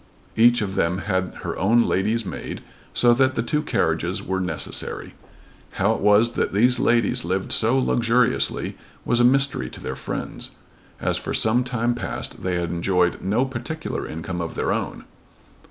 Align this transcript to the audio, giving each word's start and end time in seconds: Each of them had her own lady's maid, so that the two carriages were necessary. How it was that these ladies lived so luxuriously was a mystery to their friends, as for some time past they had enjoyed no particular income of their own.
Each 0.35 0.63
of 0.63 0.73
them 0.73 0.97
had 0.97 1.35
her 1.43 1.55
own 1.59 1.83
lady's 1.83 2.25
maid, 2.25 2.63
so 2.91 3.13
that 3.13 3.35
the 3.35 3.43
two 3.43 3.61
carriages 3.61 4.23
were 4.23 4.39
necessary. 4.41 5.13
How 5.73 5.93
it 5.93 5.99
was 6.01 6.31
that 6.31 6.53
these 6.53 6.79
ladies 6.79 7.23
lived 7.23 7.51
so 7.51 7.77
luxuriously 7.77 8.75
was 9.05 9.19
a 9.19 9.23
mystery 9.23 9.69
to 9.69 9.79
their 9.79 9.95
friends, 9.95 10.55
as 10.99 11.19
for 11.19 11.35
some 11.35 11.63
time 11.63 11.93
past 11.93 12.41
they 12.41 12.55
had 12.55 12.71
enjoyed 12.71 13.21
no 13.21 13.45
particular 13.45 14.07
income 14.07 14.41
of 14.41 14.55
their 14.55 14.73
own. 14.73 15.05